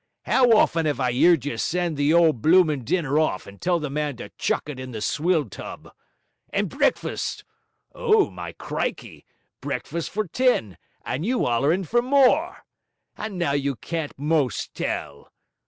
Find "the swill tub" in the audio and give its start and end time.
4.89-5.91